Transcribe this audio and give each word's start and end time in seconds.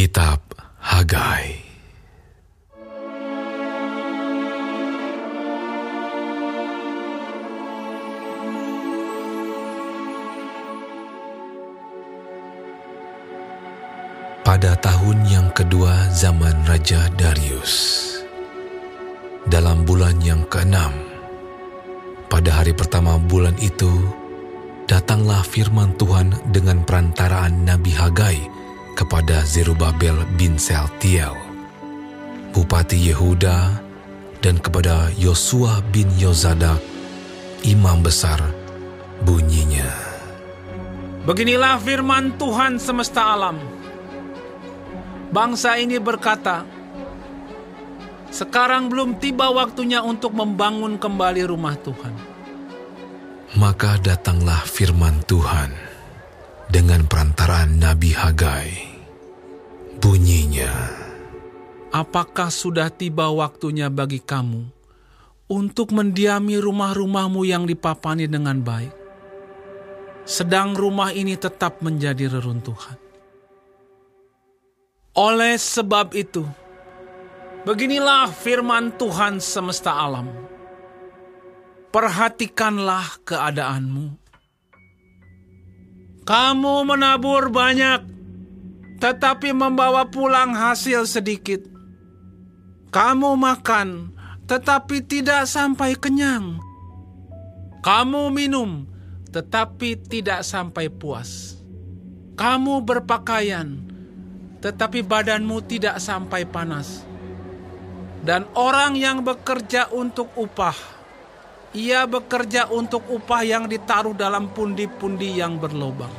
Kitab 0.00 0.56
Hagai. 0.80 1.60
Pada 14.40 14.72
tahun 14.80 15.20
yang 15.28 15.52
kedua 15.52 16.08
zaman 16.16 16.64
Raja 16.64 17.12
Darius, 17.20 18.08
dalam 19.52 19.84
bulan 19.84 20.16
yang 20.24 20.48
keenam, 20.48 20.96
pada 22.32 22.64
hari 22.64 22.72
pertama 22.72 23.20
bulan 23.20 23.52
itu, 23.60 24.08
datanglah 24.88 25.44
firman 25.44 25.92
Tuhan 26.00 26.32
dengan 26.48 26.88
perantaraan 26.88 27.68
Nabi 27.68 27.92
Hagai 27.92 28.59
kepada 28.94 29.42
Zerubabel 29.46 30.26
bin 30.34 30.56
Seltiel, 30.56 31.34
Bupati 32.50 32.98
Yehuda, 32.98 33.78
dan 34.40 34.56
kepada 34.58 35.12
Yosua 35.20 35.84
bin 35.92 36.08
Yozadak, 36.16 36.80
Imam 37.64 38.00
Besar, 38.00 38.40
bunyinya. 39.22 39.88
Beginilah 41.28 41.76
firman 41.84 42.40
Tuhan 42.40 42.80
semesta 42.80 43.36
alam. 43.36 43.60
Bangsa 45.30 45.78
ini 45.78 46.00
berkata, 46.00 46.64
sekarang 48.32 48.88
belum 48.88 49.20
tiba 49.20 49.52
waktunya 49.52 50.00
untuk 50.00 50.34
membangun 50.34 50.96
kembali 50.96 51.44
rumah 51.46 51.76
Tuhan. 51.78 52.14
Maka 53.58 53.98
datanglah 53.98 54.62
firman 54.62 55.22
Tuhan 55.26 55.89
dengan 56.70 57.02
perantaraan 57.10 57.82
Nabi 57.82 58.14
Hagai. 58.14 58.70
Bunyinya, 59.98 60.72
Apakah 61.90 62.54
sudah 62.54 62.86
tiba 62.86 63.26
waktunya 63.34 63.90
bagi 63.90 64.22
kamu 64.22 64.62
untuk 65.50 65.90
mendiami 65.90 66.62
rumah-rumahmu 66.62 67.42
yang 67.42 67.66
dipapani 67.66 68.30
dengan 68.30 68.62
baik? 68.62 68.94
Sedang 70.22 70.78
rumah 70.78 71.10
ini 71.10 71.34
tetap 71.34 71.82
menjadi 71.82 72.30
reruntuhan. 72.30 72.94
Oleh 75.18 75.58
sebab 75.58 76.14
itu, 76.14 76.46
beginilah 77.66 78.30
firman 78.30 78.94
Tuhan 78.94 79.42
semesta 79.42 79.90
alam. 79.90 80.30
Perhatikanlah 81.90 83.18
keadaanmu. 83.26 84.19
Kamu 86.30 86.86
menabur 86.86 87.50
banyak, 87.50 88.06
tetapi 89.02 89.50
membawa 89.50 90.06
pulang 90.06 90.54
hasil 90.54 91.02
sedikit. 91.10 91.58
Kamu 92.94 93.34
makan, 93.34 94.14
tetapi 94.46 95.02
tidak 95.10 95.50
sampai 95.50 95.98
kenyang. 95.98 96.62
Kamu 97.82 98.30
minum, 98.30 98.86
tetapi 99.34 100.06
tidak 100.06 100.46
sampai 100.46 100.86
puas. 100.86 101.58
Kamu 102.38 102.78
berpakaian, 102.86 103.82
tetapi 104.62 105.02
badanmu 105.02 105.66
tidak 105.66 105.98
sampai 105.98 106.46
panas. 106.46 107.02
Dan 108.22 108.46
orang 108.54 108.94
yang 108.94 109.26
bekerja 109.26 109.90
untuk 109.90 110.30
upah, 110.38 110.78
ia 111.70 112.02
bekerja 112.06 112.66
untuk 112.70 113.06
upah 113.06 113.42
yang 113.46 113.64
ditaruh 113.70 114.14
dalam 114.14 114.50
pundi-pundi 114.50 115.38
yang 115.38 115.58
berlobang. 115.58 116.12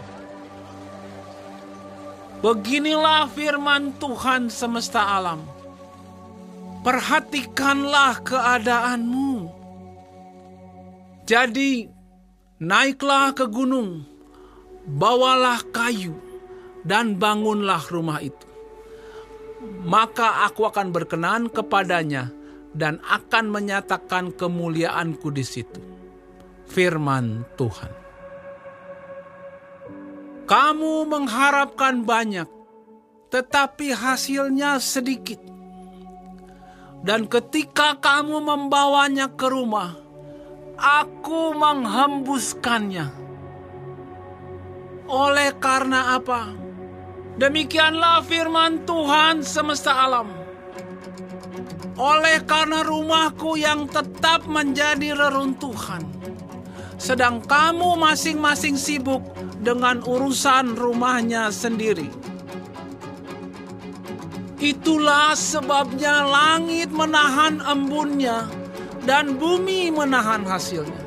Beginilah 2.42 3.30
firman 3.30 3.94
Tuhan 4.02 4.50
semesta 4.50 5.20
alam. 5.22 5.46
Perhatikanlah 6.82 8.26
keadaanmu. 8.26 9.34
Jadi, 11.30 11.86
naiklah 12.58 13.38
ke 13.38 13.46
gunung, 13.46 14.02
bawalah 14.90 15.62
kayu, 15.70 16.18
dan 16.82 17.14
bangunlah 17.22 17.86
rumah 17.94 18.18
itu. 18.26 18.50
Maka 19.86 20.50
aku 20.50 20.66
akan 20.66 20.90
berkenan 20.90 21.46
kepadanya 21.46 22.34
dan 22.72 23.04
akan 23.04 23.52
menyatakan 23.52 24.32
kemuliaanku 24.32 25.28
di 25.32 25.44
situ. 25.44 25.82
Firman 26.72 27.44
Tuhan. 27.60 27.92
Kamu 30.48 31.08
mengharapkan 31.08 32.04
banyak, 32.04 32.48
tetapi 33.32 33.96
hasilnya 33.96 34.80
sedikit. 34.84 35.40
Dan 37.02 37.26
ketika 37.28 37.98
kamu 37.98 38.44
membawanya 38.44 39.32
ke 39.32 39.48
rumah, 39.48 39.96
aku 40.76 41.56
menghembuskannya. 41.56 43.08
Oleh 45.12 45.52
karena 45.60 46.16
apa? 46.16 46.52
Demikianlah 47.40 48.22
firman 48.28 48.84
Tuhan 48.84 49.42
semesta 49.42 49.98
alam. 49.98 50.41
Oleh 52.00 52.40
karena 52.48 52.88
rumahku 52.88 53.60
yang 53.60 53.84
tetap 53.90 54.48
menjadi 54.48 55.12
reruntuhan, 55.12 56.08
sedang 56.96 57.44
kamu 57.44 58.00
masing-masing 58.00 58.80
sibuk 58.80 59.20
dengan 59.60 60.00
urusan 60.00 60.80
rumahnya 60.80 61.52
sendiri. 61.52 62.08
Itulah 64.62 65.34
sebabnya 65.34 66.22
langit 66.22 66.94
menahan 66.94 67.60
embunnya 67.66 68.46
dan 69.04 69.36
bumi 69.36 69.90
menahan 69.90 70.46
hasilnya. 70.46 71.02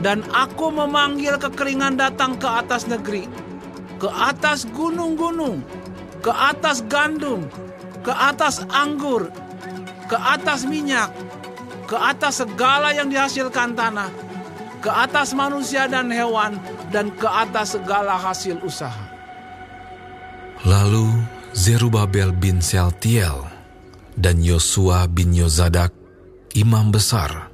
Dan 0.00 0.24
aku 0.32 0.72
memanggil 0.72 1.36
kekeringan 1.40 1.96
datang 1.96 2.36
ke 2.36 2.48
atas 2.48 2.88
negeri, 2.88 3.28
ke 3.96 4.08
atas 4.08 4.68
gunung-gunung, 4.72 5.60
ke 6.20 6.32
atas 6.32 6.84
gandum, 6.88 7.48
ke 8.06 8.14
atas 8.14 8.62
anggur, 8.70 9.34
ke 10.06 10.14
atas 10.14 10.62
minyak, 10.62 11.10
ke 11.90 11.98
atas 11.98 12.46
segala 12.46 12.94
yang 12.94 13.10
dihasilkan 13.10 13.74
tanah, 13.74 14.14
ke 14.78 14.86
atas 14.86 15.34
manusia 15.34 15.90
dan 15.90 16.06
hewan, 16.14 16.54
dan 16.94 17.10
ke 17.10 17.26
atas 17.26 17.74
segala 17.74 18.14
hasil 18.14 18.62
usaha. 18.62 19.10
Lalu 20.62 21.18
Zerubabel 21.50 22.30
bin 22.30 22.62
Seltiel 22.62 23.42
dan 24.14 24.38
Yosua 24.38 25.10
bin 25.10 25.34
Yozadak, 25.34 25.90
imam 26.54 26.94
besar, 26.94 27.50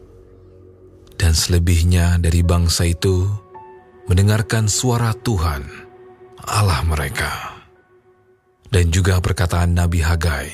dan 1.16 1.32
selebihnya 1.32 2.20
dari 2.20 2.44
bangsa 2.44 2.92
itu 2.92 3.24
mendengarkan 4.04 4.68
suara 4.68 5.16
Tuhan, 5.16 5.64
Allah 6.44 6.84
mereka, 6.84 7.51
dan 8.72 8.88
juga 8.88 9.20
perkataan 9.20 9.76
Nabi 9.76 10.00
Hagai, 10.00 10.48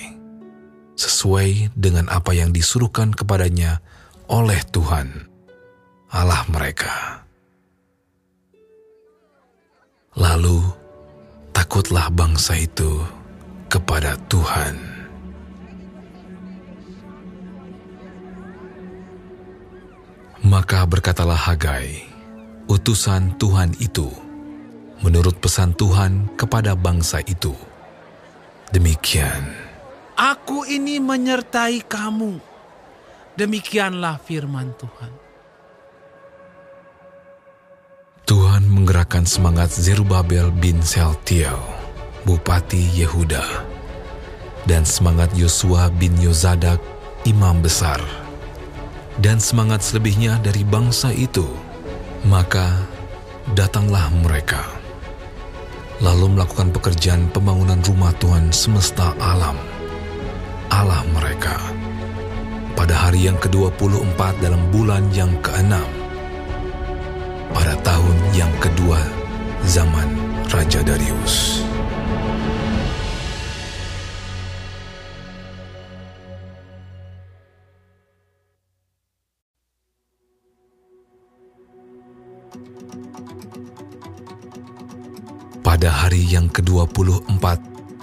sesuai 0.99 1.70
dengan 1.79 2.11
apa 2.11 2.35
yang 2.35 2.50
disuruhkan 2.50 3.15
kepadanya 3.15 3.79
oleh 4.26 4.59
Tuhan, 4.75 5.31
Allah 6.11 6.43
mereka. 6.50 7.23
Lalu 10.19 10.67
takutlah 11.55 12.11
bangsa 12.11 12.59
itu 12.59 13.06
kepada 13.70 14.19
Tuhan. 14.26 14.75
Maka 20.43 20.82
berkatalah 20.91 21.38
Hagai, 21.38 22.03
utusan 22.67 23.38
Tuhan 23.38 23.79
itu, 23.79 24.11
menurut 25.06 25.38
pesan 25.38 25.70
Tuhan 25.79 26.35
kepada 26.35 26.75
bangsa 26.75 27.23
itu. 27.23 27.68
Demikian, 28.69 29.49
Aku 30.19 30.69
ini 30.69 31.00
menyertai 31.00 31.87
kamu. 31.88 32.37
Demikianlah 33.38 34.20
firman 34.20 34.75
Tuhan. 34.76 35.12
Tuhan 38.29 38.69
menggerakkan 38.69 39.25
semangat 39.25 39.73
Zerubabel 39.73 40.53
bin 40.53 40.85
Seltiel, 40.85 41.56
Bupati 42.29 42.82
Yehuda, 42.93 43.65
dan 44.69 44.85
semangat 44.85 45.32
Yosua 45.32 45.88
bin 45.88 46.12
Yozadak, 46.20 46.76
imam 47.25 47.65
besar, 47.65 48.03
dan 49.17 49.41
semangat 49.41 49.81
selebihnya 49.81 50.37
dari 50.44 50.61
bangsa 50.61 51.09
itu. 51.15 51.49
Maka 52.29 52.69
datanglah 53.56 54.12
mereka, 54.12 54.61
lalu 55.98 56.38
melakukan 56.38 56.70
pekerjaan 56.70 57.26
pembangunan 57.34 57.78
rumah 57.82 58.14
Tuhan 58.22 58.54
semesta 58.54 59.14
alam, 59.18 59.58
Allah 60.70 61.02
mereka, 61.10 61.58
pada 62.78 62.94
hari 62.94 63.26
yang 63.26 63.38
ke-24 63.42 64.18
dalam 64.38 64.62
bulan 64.70 65.10
yang 65.10 65.34
keenam, 65.42 65.86
pada 67.50 67.74
tahun 67.82 68.16
yang 68.34 68.52
kedua 68.62 69.02
zaman 69.66 70.06
Raja 70.48 70.80
Darius. 70.86 71.68
Pada 85.69 85.93
hari 85.93 86.25
yang 86.25 86.49
ke-24 86.49 87.44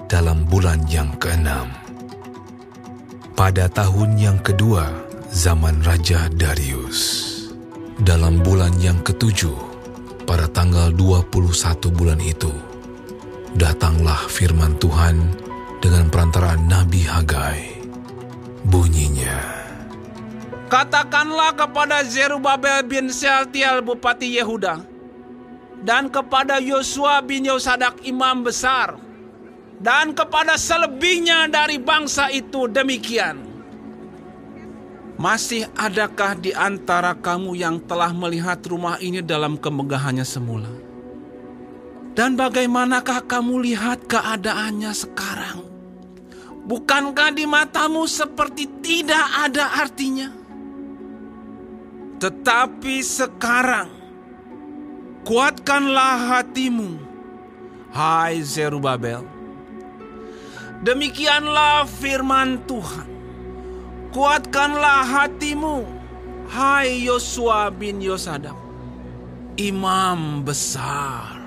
dalam 0.05 0.45
bulan 0.45 0.85
yang 0.85 1.09
keenam, 1.17 1.65
pada 3.33 3.65
tahun 3.65 4.21
yang 4.21 4.37
kedua 4.37 4.85
zaman 5.33 5.81
Raja 5.81 6.29
Darius, 6.29 7.25
dalam 8.05 8.45
bulan 8.45 8.69
yang 8.77 9.01
ketujuh, 9.01 9.57
pada 10.29 10.45
tanggal 10.53 10.93
21 10.93 11.89
bulan 11.89 12.21
itu, 12.21 12.53
datanglah 13.57 14.29
firman 14.29 14.77
Tuhan 14.77 15.25
dengan 15.81 16.05
perantaraan 16.13 16.69
Nabi 16.69 17.01
Hagai. 17.01 17.81
Bunyinya, 18.61 19.41
Katakanlah 20.69 21.57
kepada 21.57 22.05
Zerubabel 22.05 22.85
bin 22.85 23.09
Sealtiel 23.09 23.81
Bupati 23.81 24.37
Yehuda 24.37 24.94
dan 25.85 26.09
kepada 26.09 26.57
Yosua 26.57 27.21
bin 27.21 27.45
Yosadak 27.45 28.01
imam 28.01 28.41
besar 28.41 28.97
dan 29.77 30.17
kepada 30.17 30.57
selebihnya 30.57 31.45
dari 31.45 31.77
bangsa 31.77 32.33
itu 32.33 32.65
demikian. 32.65 33.53
Masih 35.15 35.71
adakah 35.79 36.35
di 36.35 36.51
antara 36.51 37.15
kamu 37.15 37.55
yang 37.55 37.79
telah 37.87 38.11
melihat 38.11 38.59
rumah 38.67 38.99
ini 38.99 39.23
dalam 39.23 39.55
kemegahannya 39.55 40.27
semula? 40.27 40.67
Dan 42.11 42.35
bagaimanakah 42.35 43.23
kamu 43.23 43.63
lihat 43.63 44.11
keadaannya 44.11 44.91
sekarang? 44.91 45.63
Bukankah 46.67 47.31
di 47.31 47.47
matamu 47.47 48.03
seperti 48.09 48.67
tidak 48.83 49.23
ada 49.47 49.79
artinya? 49.79 50.27
Tetapi 52.19 52.95
sekarang, 53.03 53.94
kuatkanlah 55.25 56.37
hatimu, 56.37 57.01
hai 57.89 58.45
Zerubabel. 58.45 59.25
Demikianlah 60.85 61.89
firman 61.89 62.61
Tuhan. 62.69 63.09
Kuatkanlah 64.13 65.03
hatimu, 65.03 65.83
hai 66.53 67.03
Yosua 67.09 67.73
bin 67.73 67.99
Yosadak, 67.99 68.55
imam 69.57 70.45
besar. 70.45 71.41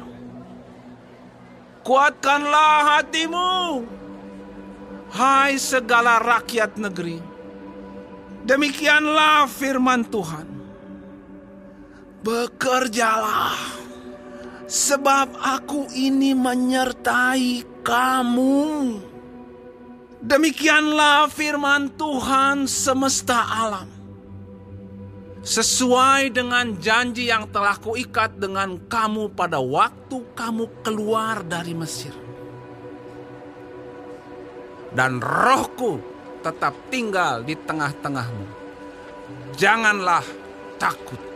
Kuatkanlah 1.87 3.01
hatimu, 3.01 3.87
hai 5.15 5.57
segala 5.57 6.21
rakyat 6.21 6.77
negeri. 6.77 7.23
Demikianlah 8.45 9.49
firman 9.49 10.05
Tuhan. 10.05 10.58
Bekerjalah, 12.19 13.55
sebab 14.67 15.39
aku 15.39 15.87
ini 15.95 16.35
menyertai 16.35 17.63
kamu. 17.87 18.67
Demikianlah 20.19 21.31
firman 21.31 21.95
Tuhan 21.95 22.67
semesta 22.67 23.39
alam. 23.47 23.87
Sesuai 25.47 26.35
dengan 26.35 26.75
janji 26.83 27.31
yang 27.31 27.47
telah 27.55 27.79
kuikat 27.79 28.43
dengan 28.43 28.83
kamu 28.91 29.31
pada 29.39 29.63
waktu 29.63 30.19
kamu 30.35 30.83
keluar 30.83 31.47
dari 31.47 31.73
Mesir. 31.73 32.13
Dan 34.91 35.23
rohku 35.23 36.03
tetap 36.43 36.75
tinggal 36.91 37.47
di 37.47 37.55
tengah-tengahmu. 37.55 38.47
Janganlah 39.55 40.27
takut. 40.83 41.28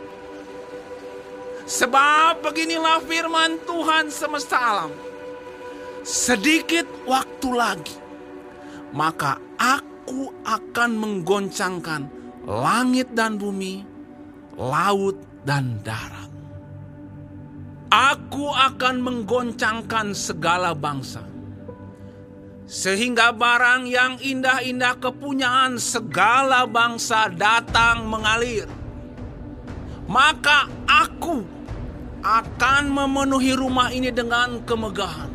Sebab 1.63 2.43
beginilah 2.43 2.99
firman 3.07 3.55
Tuhan 3.63 4.11
semesta 4.11 4.59
alam. 4.59 4.91
Sedikit 6.03 6.83
waktu 7.07 7.49
lagi, 7.55 7.95
maka 8.91 9.39
aku 9.55 10.27
akan 10.43 10.91
menggoncangkan 10.99 12.01
langit 12.43 13.15
dan 13.15 13.39
bumi, 13.39 13.87
laut 14.59 15.15
dan 15.47 15.79
darat. 15.79 16.27
Aku 17.87 18.51
akan 18.51 18.99
menggoncangkan 18.99 20.11
segala 20.11 20.75
bangsa. 20.75 21.23
Sehingga 22.67 23.31
barang 23.31 23.87
yang 23.87 24.19
indah-indah 24.19 24.99
kepunyaan 24.99 25.79
segala 25.79 26.67
bangsa 26.67 27.31
datang 27.31 28.09
mengalir. 28.09 28.67
Maka 30.09 30.67
aku 30.83 31.52
akan 32.23 32.87
memenuhi 32.87 33.51
rumah 33.51 33.91
ini 33.91 34.07
dengan 34.07 34.63
kemegahan. 34.63 35.27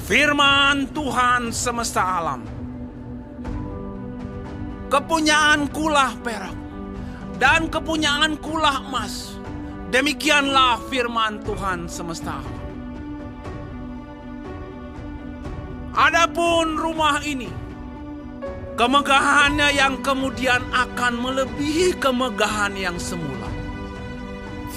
Firman 0.00 0.88
Tuhan 0.96 1.52
semesta 1.52 2.02
alam. 2.02 2.42
Kepunyaankulah 4.90 6.12
perak 6.24 6.56
dan 7.38 7.70
kepunyaankulah 7.70 8.90
emas. 8.90 9.38
Demikianlah 9.92 10.82
firman 10.88 11.38
Tuhan 11.44 11.86
semesta 11.86 12.42
alam. 12.42 12.58
Adapun 15.90 16.78
rumah 16.80 17.20
ini, 17.22 17.50
kemegahannya 18.78 19.68
yang 19.74 20.00
kemudian 20.00 20.62
akan 20.70 21.12
melebihi 21.18 21.98
kemegahan 21.98 22.72
yang 22.78 22.96
semula. 22.96 23.39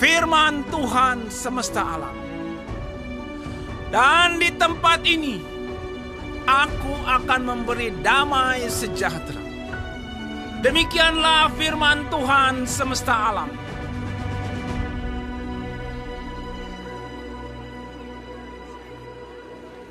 Firman 0.04 0.68
Tuhan 0.68 1.32
semesta 1.32 1.80
alam. 1.96 2.12
Dan 3.88 4.36
di 4.36 4.52
tempat 4.52 5.00
ini, 5.08 5.40
aku 6.44 6.92
akan 7.08 7.42
memberi 7.48 7.88
damai 8.04 8.68
sejahtera. 8.68 9.40
Demikianlah 10.60 11.56
firman 11.56 12.12
Tuhan 12.12 12.68
semesta 12.68 13.32
alam. 13.32 13.48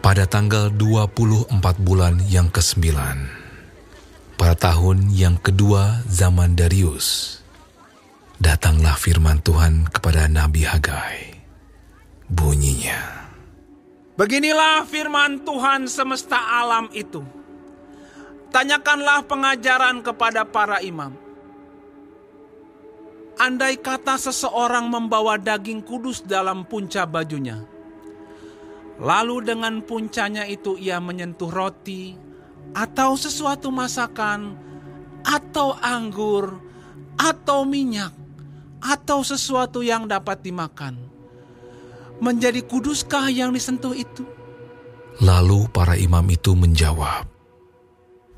pada 0.04 0.28
tanggal 0.28 0.68
24 0.68 1.56
bulan 1.80 2.20
yang 2.28 2.52
ke-9, 2.52 2.84
pada 4.36 4.52
tahun 4.52 5.08
yang 5.08 5.40
kedua 5.40 6.04
zaman 6.04 6.52
Darius, 6.52 7.41
datanglah 8.42 8.98
firman 8.98 9.38
Tuhan 9.38 9.86
kepada 9.86 10.26
Nabi 10.26 10.66
Hagai. 10.66 11.38
Bunyinya, 12.26 13.22
Beginilah 14.18 14.84
firman 14.84 15.40
Tuhan 15.46 15.86
semesta 15.86 16.36
alam 16.36 16.90
itu. 16.92 17.22
Tanyakanlah 18.52 19.24
pengajaran 19.24 20.04
kepada 20.04 20.44
para 20.44 20.84
imam. 20.84 21.16
Andai 23.40 23.80
kata 23.80 24.20
seseorang 24.20 24.92
membawa 24.92 25.40
daging 25.40 25.80
kudus 25.80 26.20
dalam 26.20 26.68
punca 26.68 27.08
bajunya, 27.08 27.64
lalu 29.00 29.40
dengan 29.40 29.80
puncanya 29.80 30.44
itu 30.44 30.76
ia 30.76 31.00
menyentuh 31.00 31.48
roti 31.48 32.12
atau 32.76 33.16
sesuatu 33.16 33.72
masakan, 33.72 34.52
atau 35.24 35.72
anggur, 35.80 36.60
atau 37.16 37.64
minyak, 37.64 38.21
atau 38.82 39.22
sesuatu 39.22 39.80
yang 39.80 40.10
dapat 40.10 40.42
dimakan. 40.42 40.98
Menjadi 42.18 42.62
kuduskah 42.66 43.30
yang 43.30 43.54
disentuh 43.54 43.94
itu? 43.94 44.26
lalu 45.20 45.68
para 45.68 45.92
imam 45.92 46.24
itu 46.32 46.56
menjawab, 46.56 47.28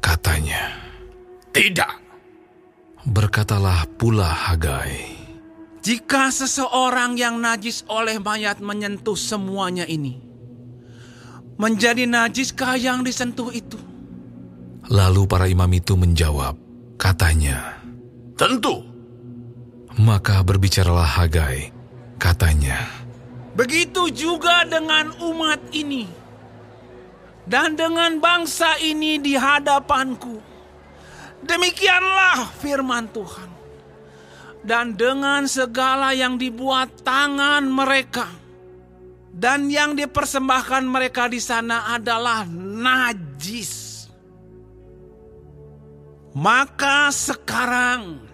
katanya, 0.03 0.75
Tidak. 1.55 1.95
berkatalah 3.07 3.87
pula 3.95 4.27
Hagai, 4.27 5.15
Jika 5.85 6.35
seseorang 6.35 7.15
yang 7.15 7.39
najis 7.39 7.87
oleh 7.87 8.19
mayat 8.19 8.59
menyentuh 8.59 9.15
semuanya 9.15 9.87
ini, 9.87 10.19
menjadi 11.61 12.11
najiskah 12.11 12.75
yang 12.75 13.07
disentuh 13.07 13.55
itu? 13.55 13.79
lalu 14.91 15.25
para 15.31 15.47
imam 15.47 15.71
itu 15.71 15.95
menjawab, 15.95 16.59
katanya, 16.99 17.79
Tentu, 18.35 18.83
maka 19.99 20.43
berbicaralah 20.43 21.23
Hagai, 21.23 21.71
katanya, 22.19 23.05
Begitu 23.55 24.11
juga 24.11 24.67
dengan 24.67 25.15
umat 25.23 25.63
ini 25.71 26.11
dan 27.47 27.79
dengan 27.79 28.19
bangsa 28.19 28.75
ini 28.83 29.23
di 29.23 29.39
hadapanku. 29.39 30.43
Demikianlah 31.45 32.51
firman 32.59 33.07
Tuhan. 33.15 33.51
Dan 34.65 34.97
dengan 34.97 35.45
segala 35.45 36.17
yang 36.17 36.41
dibuat 36.41 37.05
tangan 37.05 37.69
mereka 37.69 38.25
dan 39.29 39.69
yang 39.69 39.93
dipersembahkan 39.93 40.89
mereka 40.89 41.29
di 41.29 41.37
sana 41.37 41.93
adalah 41.93 42.49
najis. 42.49 44.09
Maka 46.33 47.13
sekarang 47.13 48.25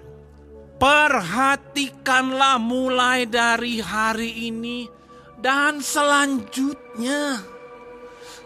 Perhatikanlah 0.81 2.57
mulai 2.57 3.29
dari 3.29 3.85
hari 3.85 4.49
ini 4.49 4.89
dan 5.37 5.85
selanjutnya. 5.85 7.45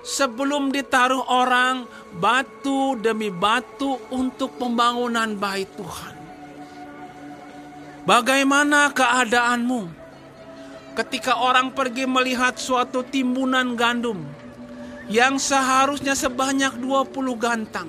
Sebelum 0.02 0.74
ditaruh 0.74 1.30
orang 1.30 1.86
batu 2.18 2.98
demi 2.98 3.30
batu 3.30 4.02
untuk 4.10 4.58
pembangunan 4.58 5.38
bait 5.38 5.70
Tuhan. 5.78 6.14
Bagaimana 8.02 8.90
keadaanmu 8.90 9.88
ketika 10.98 11.38
orang 11.38 11.70
pergi 11.70 12.04
melihat 12.04 12.58
suatu 12.58 13.06
timbunan 13.06 13.78
gandum 13.78 14.26
yang 15.06 15.38
seharusnya 15.38 16.18
sebanyak 16.18 16.82
20 16.82 17.14
gantang? 17.38 17.88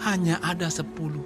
Hanya 0.00 0.40
ada 0.40 0.72
10. 0.72 1.19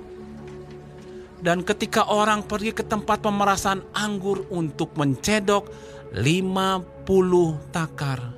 Dan 1.44 1.60
ketika 1.60 2.08
orang 2.08 2.48
pergi 2.48 2.72
ke 2.72 2.80
tempat 2.80 3.20
pemerasan 3.20 3.84
anggur 3.92 4.48
untuk 4.48 4.96
mencedok 4.96 5.68
50 6.16 7.68
takar, 7.68 8.32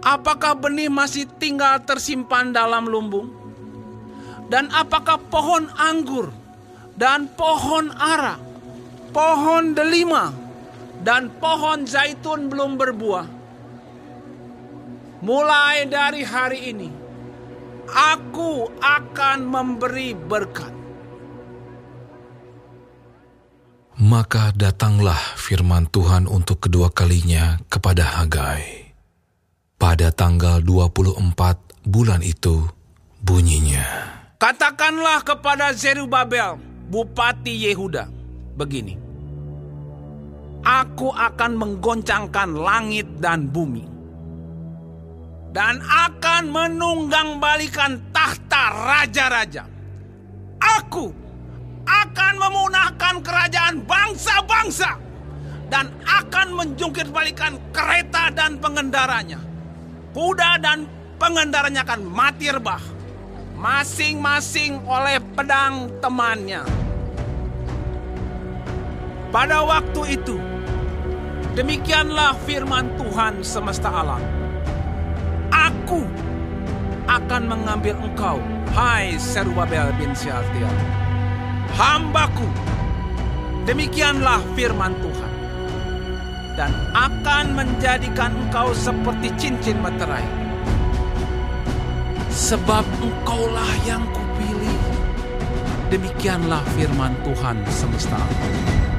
Apakah 0.00 0.56
benih 0.56 0.88
masih 0.88 1.28
tinggal 1.36 1.84
tersimpan 1.84 2.48
dalam 2.48 2.88
lumbung? 2.88 3.41
Dan 4.52 4.68
apakah 4.68 5.16
pohon 5.32 5.72
anggur 5.80 6.28
dan 6.92 7.32
pohon 7.32 7.88
ara, 7.96 8.36
pohon 9.16 9.72
delima, 9.72 10.28
dan 11.00 11.32
pohon 11.40 11.88
zaitun 11.88 12.52
belum 12.52 12.76
berbuah? 12.76 13.26
Mulai 15.24 15.88
dari 15.88 16.20
hari 16.20 16.68
ini, 16.68 16.90
aku 17.88 18.68
akan 18.76 19.38
memberi 19.48 20.12
berkat 20.12 20.82
Maka 24.02 24.50
datanglah 24.50 25.38
firman 25.38 25.86
Tuhan 25.86 26.26
untuk 26.26 26.66
kedua 26.66 26.90
kalinya 26.90 27.60
kepada 27.70 28.18
Hagai. 28.18 28.90
Pada 29.78 30.10
tanggal 30.10 30.58
24 30.58 31.86
bulan 31.86 32.18
itu 32.26 32.66
bunyinya. 33.22 34.21
Katakanlah 34.42 35.22
kepada 35.22 35.70
Zerubabel, 35.70 36.58
Bupati 36.90 37.62
Yehuda, 37.62 38.10
begini. 38.58 38.98
Aku 40.66 41.14
akan 41.14 41.54
menggoncangkan 41.62 42.50
langit 42.50 43.06
dan 43.22 43.46
bumi. 43.46 43.86
Dan 45.54 45.78
akan 45.78 46.50
menunggang 46.50 47.38
balikan 47.38 48.02
tahta 48.10 48.74
raja-raja. 48.82 49.62
Aku 50.58 51.14
akan 51.86 52.34
memunahkan 52.42 53.22
kerajaan 53.22 53.78
bangsa-bangsa 53.86 54.98
dan 55.70 55.86
akan 56.02 56.48
menjungkir 56.58 57.06
balikan 57.14 57.62
kereta 57.70 58.34
dan 58.34 58.58
pengendaranya. 58.58 59.38
Kuda 60.10 60.58
dan 60.58 60.90
pengendaranya 61.22 61.86
akan 61.86 62.00
mati 62.10 62.50
rebah, 62.50 62.82
masing-masing 63.62 64.82
oleh 64.90 65.22
pedang 65.38 65.86
temannya. 66.02 66.66
Pada 69.30 69.62
waktu 69.62 70.18
itu, 70.18 70.34
demikianlah 71.54 72.34
firman 72.42 72.90
Tuhan 72.98 73.46
semesta 73.46 73.86
alam. 73.86 74.20
Aku 75.54 76.02
akan 77.06 77.42
mengambil 77.46 77.94
engkau, 78.02 78.42
hai 78.74 79.14
Serubabel 79.14 79.94
bin 79.94 80.10
Syaltiel 80.10 80.74
hambaku. 81.78 82.44
Demikianlah 83.64 84.42
firman 84.58 84.92
Tuhan. 84.98 85.32
Dan 86.52 86.72
akan 86.92 87.56
menjadikan 87.56 88.34
engkau 88.36 88.76
seperti 88.76 89.32
cincin 89.40 89.80
materai. 89.80 90.51
Sebab 92.32 92.88
engkaulah 93.04 93.72
yang 93.84 94.00
kupilih. 94.08 94.80
Demikianlah 95.92 96.64
firman 96.72 97.12
Tuhan 97.28 97.60
semesta 97.68 98.16
alam. 98.16 98.91